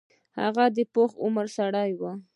[0.39, 2.11] هغه د پاخه عمر سړی وو.